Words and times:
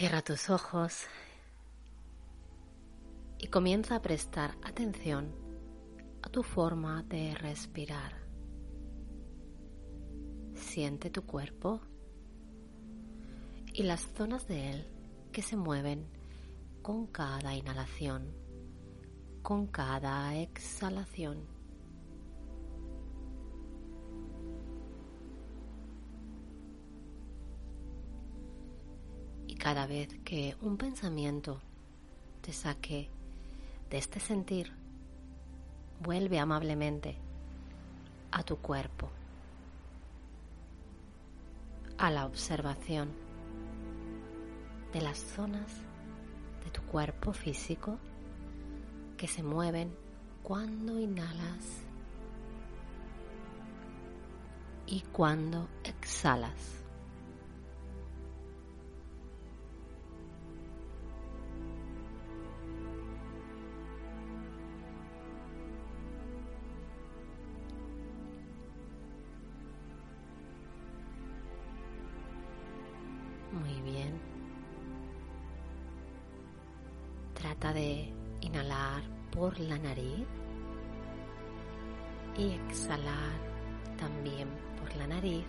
Cierra 0.00 0.22
tus 0.22 0.48
ojos 0.48 1.04
y 3.38 3.48
comienza 3.48 3.96
a 3.96 4.00
prestar 4.00 4.56
atención 4.62 5.34
a 6.22 6.30
tu 6.30 6.42
forma 6.42 7.02
de 7.02 7.34
respirar. 7.34 8.14
Siente 10.54 11.10
tu 11.10 11.26
cuerpo 11.26 11.82
y 13.74 13.82
las 13.82 14.00
zonas 14.14 14.48
de 14.48 14.70
él 14.70 14.88
que 15.32 15.42
se 15.42 15.58
mueven 15.58 16.06
con 16.80 17.06
cada 17.06 17.54
inhalación, 17.54 18.34
con 19.42 19.66
cada 19.66 20.34
exhalación. 20.34 21.59
Cada 29.70 29.86
vez 29.86 30.08
que 30.24 30.56
un 30.62 30.76
pensamiento 30.76 31.60
te 32.40 32.52
saque 32.52 33.08
de 33.88 33.98
este 33.98 34.18
sentir, 34.18 34.72
vuelve 36.00 36.40
amablemente 36.40 37.14
a 38.32 38.42
tu 38.42 38.56
cuerpo, 38.56 39.08
a 41.98 42.10
la 42.10 42.26
observación 42.26 43.10
de 44.92 45.02
las 45.02 45.18
zonas 45.18 45.70
de 46.64 46.70
tu 46.72 46.82
cuerpo 46.82 47.32
físico 47.32 47.96
que 49.16 49.28
se 49.28 49.44
mueven 49.44 49.94
cuando 50.42 50.98
inhalas 50.98 51.84
y 54.88 55.02
cuando 55.12 55.68
exhalas. 55.84 56.79
Trata 77.40 77.72
de 77.72 78.06
inhalar 78.42 79.02
por 79.30 79.58
la 79.58 79.78
nariz 79.78 80.26
y 82.36 82.50
exhalar 82.50 83.32
también 83.96 84.46
por 84.78 84.94
la 84.94 85.06
nariz. 85.06 85.46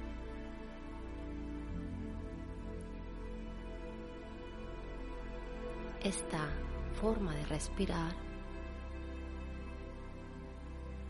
Esta 6.02 6.48
forma 6.94 7.36
de 7.36 7.46
respirar 7.48 8.14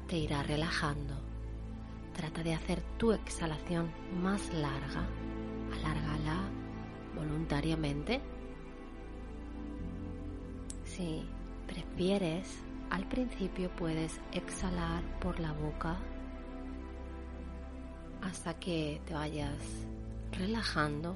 te 0.07 0.17
irá 0.17 0.41
relajando. 0.41 1.13
Trata 2.15 2.41
de 2.41 2.55
hacer 2.55 2.81
tu 2.97 3.11
exhalación 3.11 3.93
más 4.19 4.51
larga. 4.51 5.07
Alárgala 5.73 6.49
voluntariamente 7.15 8.40
si 10.95 11.23
prefieres, 11.67 12.47
al 12.89 13.07
principio 13.07 13.69
puedes 13.75 14.19
exhalar 14.33 15.03
por 15.19 15.39
la 15.39 15.53
boca 15.53 15.97
hasta 18.21 18.53
que 18.59 19.01
te 19.05 19.13
vayas 19.13 19.87
relajando 20.33 21.15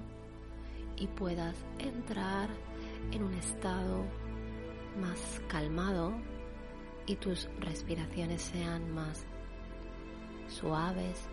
y 0.95 1.07
puedas 1.07 1.55
entrar 1.79 2.49
en 3.11 3.23
un 3.23 3.33
estado 3.33 4.05
más 5.01 5.41
calmado 5.49 6.13
y 7.05 7.15
tus 7.17 7.49
respiraciones 7.59 8.41
sean 8.41 8.93
más 8.93 9.25
suaves, 10.47 11.27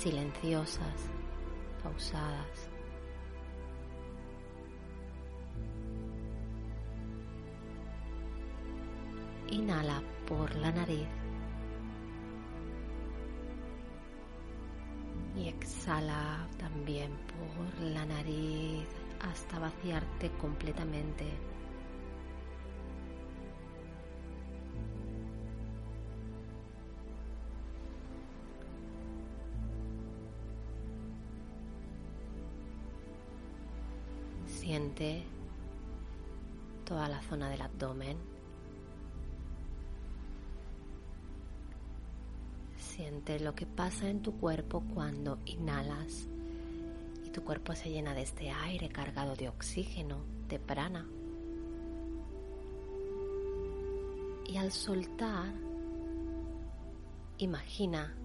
silenciosas, 0.00 1.10
pausadas. 1.82 2.75
Inhala 9.56 10.02
por 10.28 10.54
la 10.56 10.70
nariz 10.70 11.08
y 15.34 15.48
exhala 15.48 16.46
también 16.58 17.10
por 17.32 17.86
la 17.86 18.04
nariz 18.04 18.86
hasta 19.22 19.58
vaciarte 19.58 20.30
completamente. 20.32 21.24
Siente 34.44 35.24
toda 36.84 37.08
la 37.08 37.22
zona 37.22 37.48
del 37.48 37.62
abdomen. 37.62 38.35
Siente 42.96 43.38
lo 43.40 43.54
que 43.54 43.66
pasa 43.66 44.08
en 44.08 44.22
tu 44.22 44.38
cuerpo 44.38 44.82
cuando 44.94 45.38
inhalas 45.44 46.28
y 47.26 47.28
tu 47.28 47.42
cuerpo 47.44 47.74
se 47.74 47.90
llena 47.90 48.14
de 48.14 48.22
este 48.22 48.48
aire 48.48 48.88
cargado 48.88 49.36
de 49.36 49.50
oxígeno, 49.50 50.24
de 50.48 50.58
prana. 50.58 51.06
Y 54.46 54.56
al 54.56 54.72
soltar, 54.72 55.52
imagina 57.36 58.16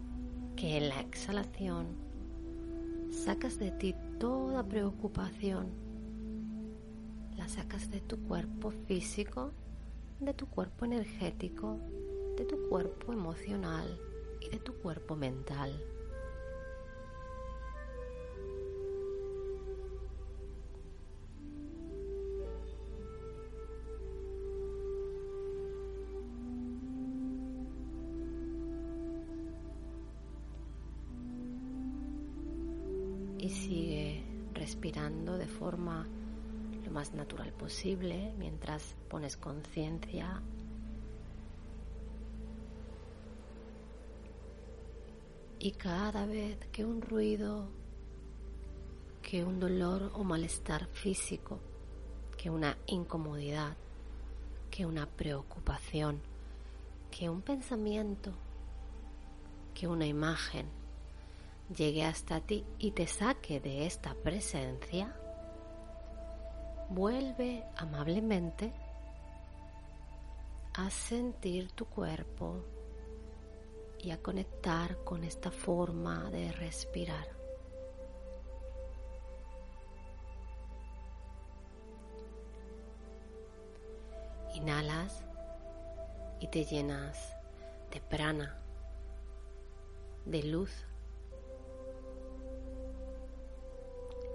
que 0.56 0.78
en 0.78 0.88
la 0.88 1.02
exhalación 1.02 1.88
sacas 3.12 3.60
de 3.60 3.72
ti 3.72 3.94
toda 4.22 4.64
preocupación, 4.64 5.68
la 7.36 7.50
sacas 7.50 7.92
de 7.92 8.00
tu 8.00 8.24
cuerpo 8.24 8.72
físico, 8.88 9.52
de 10.22 10.34
tu 10.34 10.48
cuerpo 10.48 10.86
energético, 10.86 11.78
de 12.38 12.46
tu 12.46 12.70
cuerpo 12.70 13.12
emocional 13.12 14.00
y 14.42 14.50
de 14.50 14.60
tu 14.60 14.74
cuerpo 14.74 15.16
mental. 15.16 15.72
Y 33.40 33.50
sigue 33.50 34.24
respirando 34.54 35.38
de 35.38 35.48
forma 35.48 36.08
lo 36.86 36.92
más 36.92 37.14
natural 37.14 37.52
posible 37.54 38.34
mientras 38.38 38.96
pones 39.10 39.38
conciencia 39.38 40.42
Y 45.64 45.74
cada 45.74 46.26
vez 46.26 46.58
que 46.72 46.84
un 46.84 47.04
ruido, 47.04 47.68
que 49.22 49.44
un 49.44 49.60
dolor 49.60 50.12
o 50.16 50.24
malestar 50.24 50.88
físico, 50.88 51.60
que 52.36 52.50
una 52.50 52.80
incomodidad, 52.88 53.78
que 54.72 54.88
una 54.88 55.06
preocupación, 55.06 56.20
que 57.12 57.30
un 57.30 57.44
pensamiento, 57.44 58.34
que 59.76 59.88
una 59.88 60.08
imagen 60.08 60.66
llegue 61.78 62.06
hasta 62.06 62.40
ti 62.40 62.66
y 62.80 62.90
te 62.90 63.06
saque 63.06 63.60
de 63.60 63.86
esta 63.86 64.16
presencia, 64.16 65.16
vuelve 66.90 67.64
amablemente 67.78 68.74
a 70.74 70.90
sentir 70.90 71.72
tu 71.74 71.86
cuerpo 71.86 72.66
y 74.04 74.12
a 74.12 74.22
conectar 74.22 75.04
con 75.04 75.24
esta 75.24 75.52
forma 75.52 76.30
de 76.32 76.52
respirar. 76.54 77.28
Inhalas 84.56 85.24
y 86.40 86.48
te 86.48 86.66
llenas 86.66 87.36
de 87.92 88.02
prana, 88.02 88.60
de 90.26 90.44
luz. 90.44 90.72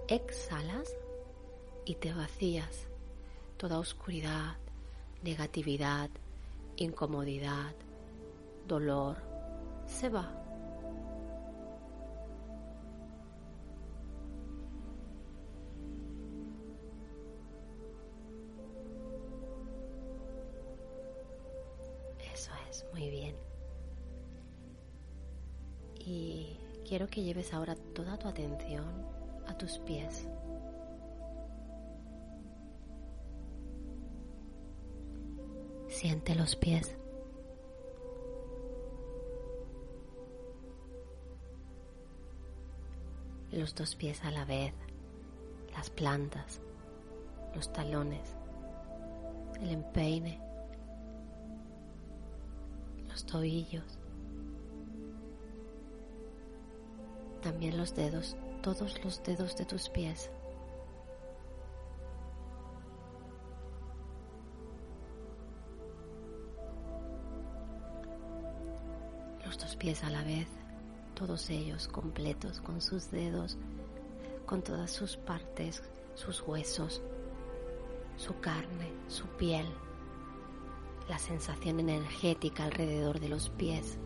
Exhalas 0.07 0.95
y 1.83 1.95
te 1.95 2.13
vacías 2.13 2.87
toda 3.57 3.79
oscuridad, 3.79 4.55
negatividad, 5.23 6.09
incomodidad, 6.77 7.73
dolor, 8.67 9.26
se 9.87 10.09
va. 10.09 10.29
Eso 22.33 22.51
es, 22.69 22.85
muy 22.93 23.09
bien. 23.09 23.35
Y 25.99 26.59
quiero 26.87 27.07
que 27.07 27.23
lleves 27.23 27.53
ahora 27.53 27.75
toda 27.95 28.17
tu 28.17 28.27
atención 28.27 28.85
a 29.47 29.57
tus 29.57 29.79
pies. 29.79 30.27
Siente 35.89 36.35
los 36.35 36.55
pies. 36.55 36.95
Los 43.57 43.73
dos 43.73 43.95
pies 43.95 44.23
a 44.23 44.29
la 44.29 44.45
vez, 44.45 44.71
las 45.73 45.89
plantas, 45.89 46.61
los 47.55 47.73
talones, 47.73 48.35
el 49.59 49.71
empeine, 49.71 50.39
los 53.07 53.25
tobillos, 53.25 53.97
también 57.41 57.79
los 57.79 57.95
dedos, 57.95 58.37
todos 58.61 59.03
los 59.03 59.23
dedos 59.23 59.57
de 59.57 59.65
tus 59.65 59.89
pies. 59.89 60.29
los 69.43 69.57
dos 69.57 69.75
pies 69.77 70.03
a 70.03 70.11
la 70.11 70.21
vez, 70.23 70.47
todos 71.17 71.49
ellos 71.49 71.87
completos 71.87 72.61
con 72.61 72.79
sus 72.79 73.09
dedos, 73.09 73.57
con 74.45 74.61
todas 74.61 74.91
sus 74.91 75.17
partes, 75.17 75.81
sus 76.13 76.43
huesos, 76.43 77.01
su 78.17 78.39
carne, 78.39 78.93
su 79.07 79.25
piel, 79.29 79.65
la 81.09 81.17
sensación 81.17 81.79
energética 81.79 82.65
alrededor 82.65 83.19
de 83.19 83.29
los 83.29 83.49
pies. 83.49 83.97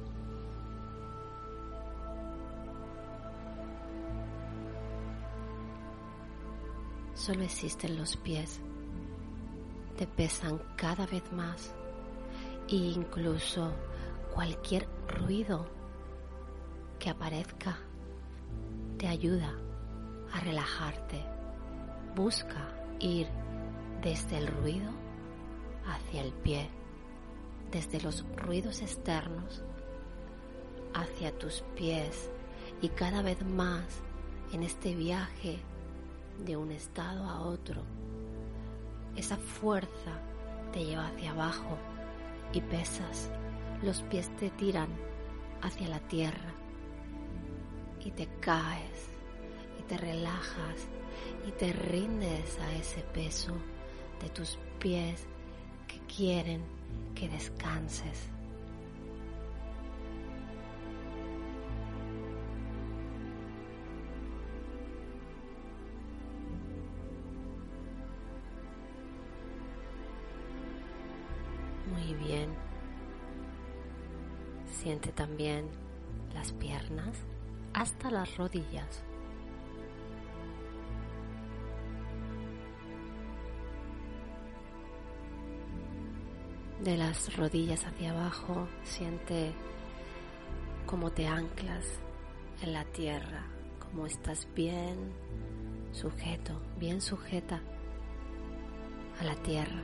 Solo 7.13 7.43
existen 7.43 7.97
los 7.97 8.15
pies, 8.15 8.61
te 9.97 10.07
pesan 10.07 10.61
cada 10.77 11.05
vez 11.07 11.29
más 11.33 11.73
e 12.69 12.75
incluso 12.75 13.73
cualquier 14.33 14.87
ruido 15.09 15.80
que 17.01 17.09
aparezca 17.09 17.79
te 18.99 19.07
ayuda 19.07 19.55
a 20.31 20.39
relajarte. 20.41 21.19
Busca 22.15 22.75
ir 22.99 23.27
desde 24.03 24.37
el 24.37 24.45
ruido 24.45 24.91
hacia 25.87 26.21
el 26.21 26.31
pie, 26.31 26.69
desde 27.71 27.99
los 28.01 28.23
ruidos 28.35 28.83
externos 28.83 29.63
hacia 30.93 31.35
tus 31.39 31.63
pies 31.75 32.29
y 32.83 32.89
cada 32.89 33.23
vez 33.23 33.43
más 33.47 33.83
en 34.53 34.61
este 34.61 34.93
viaje 34.93 35.57
de 36.45 36.55
un 36.55 36.71
estado 36.71 37.23
a 37.23 37.41
otro. 37.41 37.81
Esa 39.15 39.37
fuerza 39.37 40.19
te 40.71 40.85
lleva 40.85 41.07
hacia 41.07 41.31
abajo 41.31 41.79
y 42.53 42.61
pesas 42.61 43.31
los 43.81 44.03
pies 44.03 44.29
te 44.37 44.51
tiran 44.51 44.89
hacia 45.63 45.87
la 45.87 45.99
tierra 46.01 46.60
y 48.03 48.11
te 48.11 48.27
caes 48.39 49.09
y 49.79 49.83
te 49.83 49.97
relajas 49.97 50.87
y 51.47 51.51
te 51.51 51.73
rindes 51.73 52.59
a 52.59 52.73
ese 52.75 53.01
peso 53.01 53.53
de 54.21 54.29
tus 54.29 54.57
pies 54.79 55.27
que 55.87 55.99
quieren 56.13 56.63
que 57.15 57.27
descanses. 57.29 58.29
Muy 71.91 72.13
bien. 72.15 72.49
Siente 74.65 75.11
también 75.11 75.67
las 76.33 76.53
piernas 76.53 77.17
hasta 77.73 78.11
las 78.11 78.37
rodillas. 78.37 79.03
De 86.83 86.97
las 86.97 87.35
rodillas 87.37 87.85
hacia 87.85 88.11
abajo 88.11 88.67
siente 88.83 89.53
cómo 90.85 91.11
te 91.11 91.27
anclas 91.27 91.85
en 92.61 92.73
la 92.73 92.85
tierra, 92.85 93.45
cómo 93.79 94.07
estás 94.07 94.47
bien 94.55 95.13
sujeto, 95.91 96.59
bien 96.79 97.01
sujeta 97.01 97.61
a 99.19 99.23
la 99.23 99.35
tierra, 99.35 99.83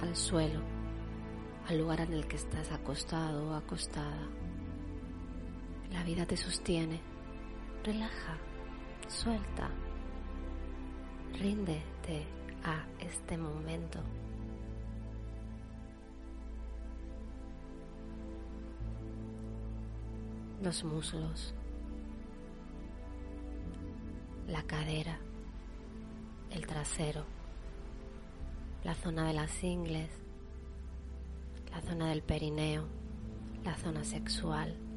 al 0.00 0.16
suelo 0.16 0.60
al 1.68 1.78
lugar 1.78 2.00
en 2.00 2.12
el 2.12 2.26
que 2.26 2.36
estás 2.36 2.70
acostado 2.72 3.50
o 3.50 3.54
acostada. 3.54 4.28
La 5.92 6.02
vida 6.04 6.26
te 6.26 6.36
sostiene. 6.36 7.11
Relaja, 7.84 8.38
suelta, 9.08 9.68
ríndete 11.32 12.24
a 12.62 12.86
este 13.00 13.36
momento. 13.36 13.98
Los 20.62 20.84
muslos, 20.84 21.56
la 24.46 24.62
cadera, 24.62 25.18
el 26.50 26.64
trasero, 26.68 27.24
la 28.84 28.94
zona 28.94 29.26
de 29.26 29.32
las 29.32 29.64
ingles, 29.64 30.08
la 31.72 31.80
zona 31.80 32.10
del 32.10 32.22
perineo, 32.22 32.84
la 33.64 33.76
zona 33.76 34.04
sexual. 34.04 34.91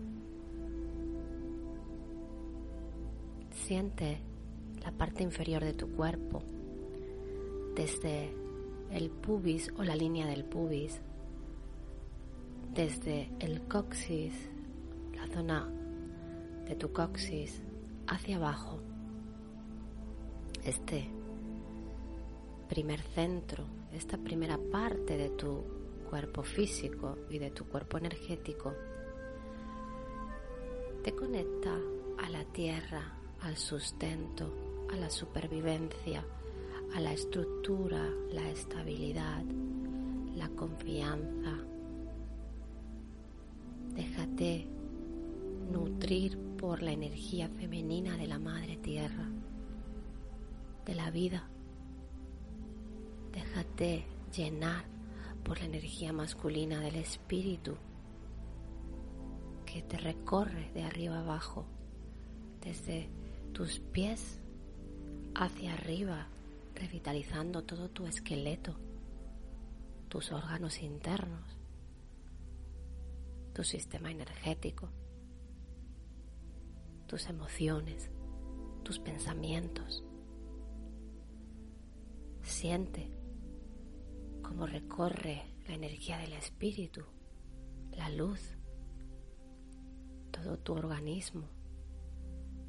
Siente 3.66 4.22
la 4.84 4.92
parte 4.92 5.24
inferior 5.24 5.64
de 5.64 5.74
tu 5.74 5.90
cuerpo, 5.90 6.44
desde 7.74 8.32
el 8.92 9.10
pubis 9.10 9.74
o 9.76 9.84
la 9.84 9.96
línea 9.96 10.28
del 10.28 10.46
pubis, 10.46 11.02
desde 12.76 13.32
el 13.40 13.68
coxis, 13.68 14.34
la 15.16 15.26
zona 15.34 15.68
de 16.68 16.76
tu 16.76 16.94
coxis, 16.94 17.64
hacia 18.06 18.36
abajo. 18.36 18.82
Este 20.64 21.10
primer 22.70 23.02
centro, 23.02 23.66
esta 23.94 24.20
primera 24.20 24.60
parte 24.72 25.18
de 25.18 25.30
tu 25.30 25.64
cuerpo 26.08 26.44
físico 26.44 27.18
y 27.32 27.40
de 27.40 27.50
tu 27.50 27.66
cuerpo 27.66 27.98
energético, 27.98 28.76
te 31.04 31.16
conecta 31.16 31.76
a 32.20 32.30
la 32.30 32.46
tierra, 32.46 33.25
al 33.46 33.58
sustento, 33.58 34.52
a 34.92 34.96
la 34.96 35.10
supervivencia, 35.10 36.26
a 36.96 37.00
la 37.00 37.14
estructura, 37.14 38.10
la 38.32 38.50
estabilidad, 38.50 39.44
la 40.36 40.50
confianza. 40.50 41.56
Déjate 43.94 44.68
nutrir 45.72 46.40
por 46.58 46.82
la 46.82 46.92
energía 46.92 47.48
femenina 47.48 48.18
de 48.18 48.28
la 48.28 48.40
Madre 48.40 48.78
Tierra, 48.78 49.30
de 50.84 50.96
la 50.96 51.12
vida. 51.12 51.48
Déjate 53.32 54.06
llenar 54.36 54.86
por 55.44 55.60
la 55.60 55.66
energía 55.66 56.12
masculina 56.14 56.80
del 56.80 56.96
espíritu 56.96 57.76
que 59.68 59.84
te 59.84 59.98
recorre 59.98 60.72
de 60.74 60.82
arriba 60.82 61.20
abajo, 61.20 61.66
desde 62.62 63.08
tus 63.56 63.80
pies 63.80 64.42
hacia 65.34 65.76
arriba, 65.76 66.28
revitalizando 66.74 67.64
todo 67.64 67.90
tu 67.90 68.06
esqueleto, 68.06 68.76
tus 70.10 70.34
órganos 70.34 70.82
internos, 70.82 71.58
tu 73.54 73.64
sistema 73.64 74.12
energético, 74.12 74.90
tus 77.08 77.28
emociones, 77.28 78.10
tus 78.84 79.00
pensamientos. 79.00 80.04
Siente 82.42 83.10
cómo 84.42 84.68
recorre 84.68 85.44
la 85.66 85.76
energía 85.76 86.18
del 86.18 86.34
espíritu, 86.34 87.06
la 87.94 88.10
luz, 88.10 88.42
todo 90.32 90.58
tu 90.58 90.74
organismo 90.74 91.55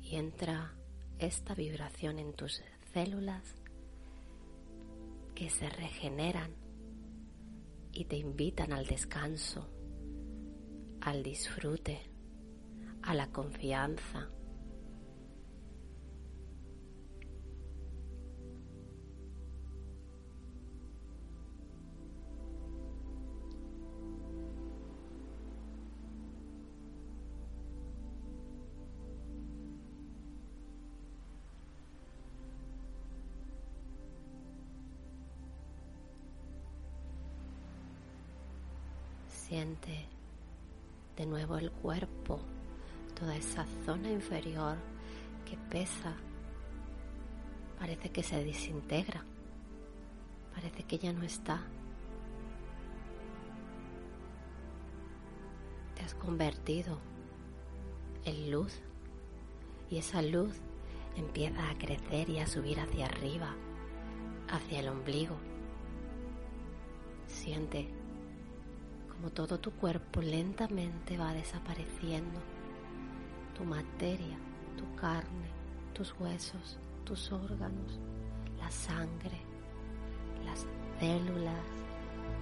y 0.08 0.16
entra 0.16 0.72
esta 1.18 1.54
vibración 1.54 2.18
en 2.18 2.32
tus 2.32 2.62
células 2.92 3.42
que 5.34 5.50
se 5.50 5.68
regeneran 5.68 6.54
y 7.92 8.04
te 8.04 8.16
invitan 8.16 8.72
al 8.72 8.86
descanso, 8.86 9.68
al 11.00 11.22
disfrute, 11.22 12.00
a 13.02 13.14
la 13.14 13.32
confianza 13.32 14.30
Siente 39.48 40.08
de 41.16 41.24
nuevo 41.24 41.56
el 41.56 41.70
cuerpo, 41.70 42.40
toda 43.14 43.36
esa 43.36 43.64
zona 43.84 44.10
inferior 44.10 44.76
que 45.48 45.56
pesa. 45.70 46.16
Parece 47.78 48.10
que 48.10 48.24
se 48.24 48.42
desintegra. 48.42 49.24
Parece 50.52 50.82
que 50.82 50.98
ya 50.98 51.12
no 51.12 51.22
está. 51.22 51.62
Te 55.94 56.02
has 56.02 56.14
convertido 56.16 56.98
en 58.24 58.50
luz 58.50 58.80
y 59.88 59.98
esa 59.98 60.22
luz 60.22 60.56
empieza 61.16 61.70
a 61.70 61.78
crecer 61.78 62.28
y 62.30 62.40
a 62.40 62.48
subir 62.48 62.80
hacia 62.80 63.06
arriba, 63.06 63.54
hacia 64.48 64.80
el 64.80 64.88
ombligo. 64.88 65.36
Siente 67.28 68.05
como 69.16 69.30
todo 69.30 69.58
tu 69.58 69.70
cuerpo 69.72 70.20
lentamente 70.20 71.16
va 71.16 71.32
desapareciendo, 71.32 72.38
tu 73.56 73.64
materia, 73.64 74.36
tu 74.76 74.94
carne, 74.94 75.48
tus 75.94 76.14
huesos, 76.20 76.78
tus 77.04 77.32
órganos, 77.32 77.98
la 78.58 78.70
sangre, 78.70 79.40
las 80.44 80.66
células, 81.00 81.64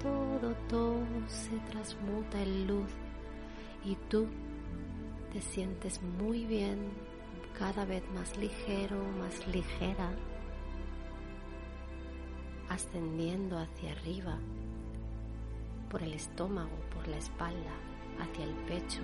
todo, 0.03 0.55
todo 0.69 1.01
se 1.29 1.57
transmuta 1.71 2.43
en 2.43 2.67
luz. 2.67 2.91
Y 3.85 3.95
tú 4.09 4.27
te 5.33 5.41
sientes 5.41 6.03
muy 6.03 6.45
bien, 6.45 6.79
cada 7.57 7.85
vez 7.85 8.03
más 8.15 8.37
ligero, 8.37 8.97
más 9.21 9.47
ligera, 9.47 10.11
ascendiendo 12.69 13.59
hacia 13.59 13.93
arriba 13.93 14.39
por 15.95 16.03
el 16.03 16.15
estómago, 16.15 16.77
por 16.93 17.07
la 17.07 17.19
espalda, 17.19 17.71
hacia 18.19 18.45
el 18.47 18.53
pecho. 18.67 18.99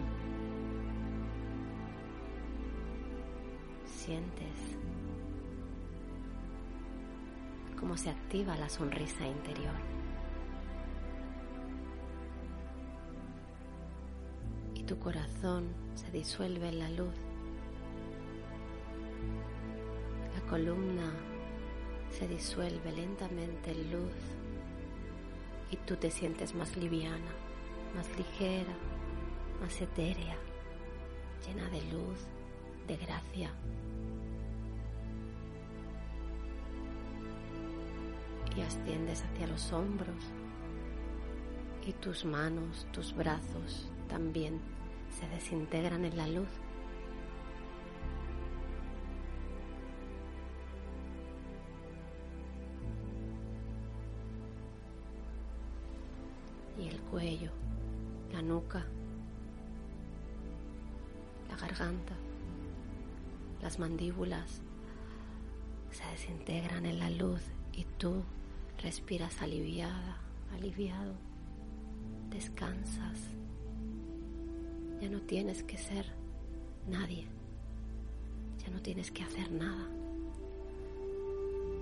Sientes 3.84 4.76
cómo 7.78 7.96
se 7.96 8.10
activa 8.10 8.56
la 8.56 8.68
sonrisa 8.68 9.24
interior. 9.24 9.76
Y 14.74 14.82
tu 14.82 14.98
corazón 14.98 15.68
se 15.94 16.10
disuelve 16.10 16.70
en 16.70 16.80
la 16.80 16.90
luz. 16.90 17.14
La 20.34 20.50
columna 20.50 21.12
se 22.10 22.26
disuelve 22.26 22.90
lentamente 22.90 23.70
en 23.70 23.92
luz 23.92 24.39
y 25.70 25.76
tú 25.76 25.96
te 25.96 26.10
sientes 26.10 26.54
más 26.54 26.76
liviana, 26.76 27.32
más 27.94 28.08
ligera, 28.16 28.72
más 29.60 29.80
etérea, 29.80 30.36
llena 31.46 31.68
de 31.70 31.82
luz, 31.92 32.26
de 32.86 32.96
gracia. 32.96 33.50
Y 38.56 38.60
asciendes 38.62 39.22
hacia 39.22 39.46
los 39.46 39.72
hombros 39.72 40.24
y 41.86 41.92
tus 41.94 42.24
manos, 42.24 42.86
tus 42.92 43.14
brazos 43.14 43.88
también 44.08 44.60
se 45.18 45.26
desintegran 45.28 46.04
en 46.04 46.16
la 46.16 46.26
luz. 46.26 46.48
Cuello, 57.10 57.50
la 58.32 58.40
nuca, 58.40 58.86
la 61.48 61.56
garganta, 61.56 62.14
las 63.60 63.78
mandíbulas 63.78 64.62
se 65.90 66.04
desintegran 66.06 66.86
en 66.86 67.00
la 67.00 67.10
luz 67.10 67.42
y 67.72 67.84
tú 67.98 68.22
respiras 68.80 69.42
aliviada, 69.42 70.18
aliviado, 70.54 71.14
descansas. 72.30 73.18
Ya 75.00 75.08
no 75.08 75.20
tienes 75.22 75.64
que 75.64 75.78
ser 75.78 76.06
nadie, 76.88 77.26
ya 78.64 78.70
no 78.70 78.80
tienes 78.80 79.10
que 79.10 79.24
hacer 79.24 79.50
nada, 79.50 79.88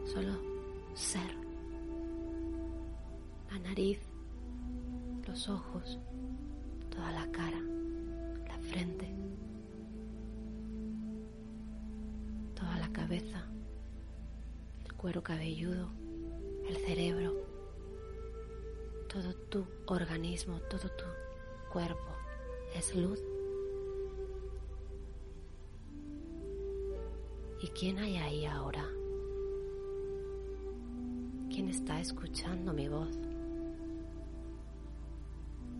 solo 0.06 0.32
ser. 0.94 1.36
La 3.50 3.58
nariz 3.60 4.07
los 5.28 5.48
ojos, 5.50 5.98
toda 6.90 7.12
la 7.12 7.30
cara, 7.30 7.60
la 8.48 8.58
frente, 8.60 9.14
toda 12.54 12.78
la 12.78 12.90
cabeza, 12.92 13.44
el 14.86 14.92
cuero 14.94 15.22
cabelludo, 15.22 15.90
el 16.66 16.76
cerebro, 16.78 17.34
todo 19.12 19.34
tu 19.50 19.66
organismo, 19.86 20.60
todo 20.70 20.88
tu 20.96 21.04
cuerpo 21.70 22.14
es 22.74 22.96
luz. 22.96 23.22
¿Y 27.60 27.68
quién 27.68 27.98
hay 27.98 28.16
ahí 28.16 28.46
ahora? 28.46 28.88
¿Quién 31.50 31.68
está 31.68 32.00
escuchando 32.00 32.72
mi 32.72 32.88
voz? 32.88 33.27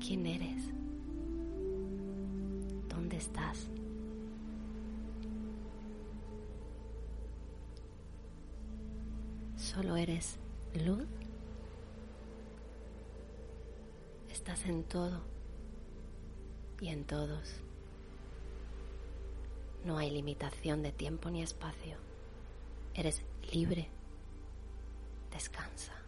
¿Quién 0.09 0.25
eres? 0.25 0.63
¿Dónde 2.89 3.19
estás? 3.19 3.69
¿Solo 9.59 9.97
eres 9.97 10.39
luz? 10.87 11.05
Estás 14.31 14.65
en 14.65 14.83
todo 14.85 15.21
y 16.81 16.89
en 16.89 17.05
todos. 17.05 17.61
No 19.85 19.99
hay 19.99 20.11
limitación 20.11 20.83
de 20.83 20.93
tiempo 20.93 21.29
ni 21.29 21.43
espacio. 21.43 21.99
Eres 22.95 23.21
libre. 23.53 23.91
Descansa. 25.31 26.08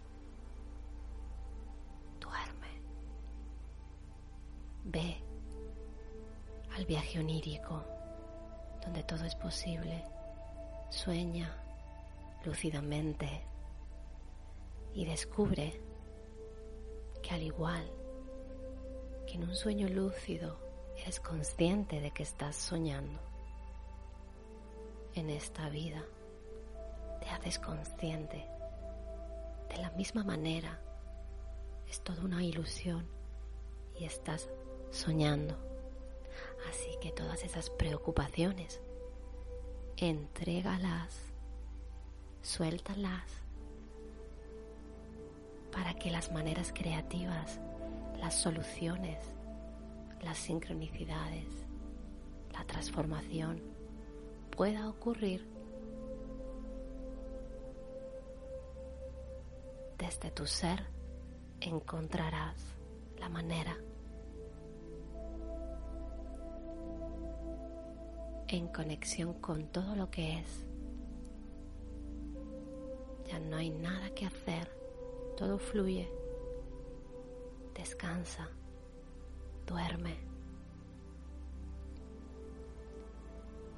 Ve 4.92 5.16
al 6.74 6.84
viaje 6.84 7.20
onírico, 7.20 7.84
donde 8.82 9.04
todo 9.04 9.24
es 9.24 9.36
posible. 9.36 10.04
Sueña 10.90 11.56
lúcidamente 12.44 13.44
y 14.92 15.04
descubre 15.04 15.80
que 17.22 17.30
al 17.30 17.42
igual 17.42 17.88
que 19.28 19.34
en 19.34 19.44
un 19.44 19.54
sueño 19.54 19.88
lúcido 19.88 20.58
eres 20.96 21.20
consciente 21.20 22.00
de 22.00 22.10
que 22.10 22.24
estás 22.24 22.56
soñando, 22.56 23.20
en 25.14 25.30
esta 25.30 25.68
vida 25.68 26.04
te 27.20 27.28
haces 27.28 27.60
consciente 27.60 28.44
de 29.68 29.76
la 29.76 29.90
misma 29.92 30.24
manera 30.24 30.80
es 31.86 32.00
toda 32.02 32.24
una 32.24 32.42
ilusión 32.42 33.06
y 33.96 34.04
estás 34.04 34.48
soñando. 34.90 35.56
Así 36.68 36.96
que 37.00 37.10
todas 37.12 37.42
esas 37.44 37.70
preocupaciones, 37.70 38.80
entrégalas, 39.96 41.18
suéltalas, 42.42 43.24
para 45.72 45.94
que 45.94 46.10
las 46.10 46.32
maneras 46.32 46.72
creativas, 46.74 47.60
las 48.18 48.34
soluciones, 48.34 49.18
las 50.22 50.38
sincronicidades, 50.38 51.46
la 52.52 52.64
transformación 52.64 53.62
pueda 54.50 54.88
ocurrir 54.88 55.46
desde 59.96 60.30
tu 60.30 60.46
ser 60.46 60.84
encontrarás 61.60 62.56
la 63.18 63.28
manera 63.28 63.76
en 68.56 68.68
conexión 68.68 69.34
con 69.34 69.66
todo 69.68 69.94
lo 69.96 70.10
que 70.10 70.38
es. 70.38 70.66
Ya 73.28 73.38
no 73.38 73.56
hay 73.56 73.70
nada 73.70 74.10
que 74.14 74.26
hacer, 74.26 74.68
todo 75.36 75.58
fluye. 75.58 76.10
Descansa, 77.74 78.48
duerme. 79.66 80.16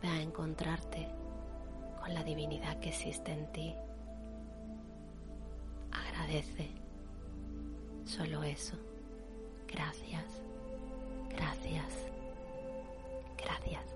Ve 0.00 0.08
a 0.08 0.22
encontrarte 0.22 1.08
con 2.00 2.14
la 2.14 2.24
divinidad 2.24 2.80
que 2.80 2.88
existe 2.88 3.32
en 3.32 3.52
ti. 3.52 3.74
Agradece 5.92 6.70
solo 8.04 8.42
eso. 8.42 8.76
Gracias, 9.68 10.24
gracias, 11.30 11.92
gracias. 13.36 13.91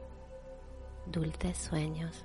Dulces 1.06 1.56
sueños. 1.56 2.24